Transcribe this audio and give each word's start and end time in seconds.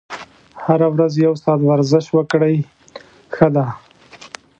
هره 0.65 0.87
ورځ 0.93 1.13
یو 1.25 1.33
ساعت 1.43 1.59
ورزش 1.69 2.05
وکړئ 2.17 2.55
ښه 3.33 3.47
ده. 3.55 3.65